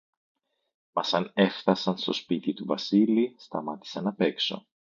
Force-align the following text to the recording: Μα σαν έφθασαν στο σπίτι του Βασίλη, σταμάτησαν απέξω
Μα 0.93 1.03
σαν 1.03 1.31
έφθασαν 1.33 1.97
στο 1.97 2.13
σπίτι 2.13 2.53
του 2.53 2.65
Βασίλη, 2.65 3.35
σταμάτησαν 3.37 4.07
απέξω 4.07 4.65